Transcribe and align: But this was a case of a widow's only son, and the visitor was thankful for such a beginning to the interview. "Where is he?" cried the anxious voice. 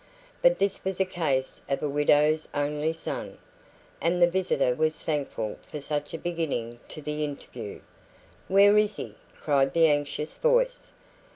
But 0.41 0.57
this 0.57 0.83
was 0.83 0.99
a 0.99 1.05
case 1.05 1.61
of 1.69 1.83
a 1.83 1.87
widow's 1.87 2.47
only 2.55 2.91
son, 2.91 3.37
and 4.01 4.19
the 4.19 4.25
visitor 4.27 4.73
was 4.73 4.97
thankful 4.97 5.57
for 5.61 5.79
such 5.79 6.15
a 6.15 6.17
beginning 6.17 6.79
to 6.87 7.03
the 7.03 7.23
interview. 7.23 7.81
"Where 8.47 8.79
is 8.79 8.95
he?" 8.95 9.13
cried 9.35 9.73
the 9.73 9.85
anxious 9.85 10.39
voice. 10.39 10.89